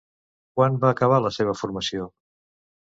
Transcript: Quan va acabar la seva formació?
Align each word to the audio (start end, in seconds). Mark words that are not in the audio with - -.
Quan 0.59 0.79
va 0.85 0.89
acabar 0.95 1.21
la 1.27 1.33
seva 1.37 1.57
formació? 1.63 2.11